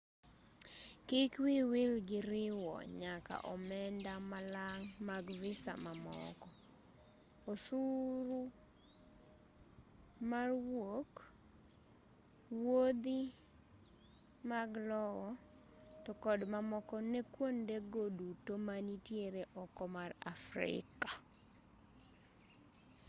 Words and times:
kik 1.07 1.33
wiyi 1.43 1.63
wil 1.71 1.93
gi 2.09 2.19
riwo 2.31 2.75
nyaka 3.01 3.35
omenda 3.53 4.13
malang' 4.31 4.85
mag 5.07 5.25
visa 5.41 5.73
mamoko 5.85 6.49
osuru 7.51 8.39
mar 10.29 10.49
wuok 10.69 11.11
wuodhi 12.63 13.21
mag 14.51 14.71
lowo 14.89 15.27
to 16.03 16.11
kod 16.23 16.39
mamoko 16.53 16.95
ne 17.11 17.21
kuonde 17.33 17.75
go 17.91 18.03
duto 18.19 18.53
manitiere 18.67 19.41
oko 19.63 19.83
mar 19.95 20.11
afrika 20.33 21.09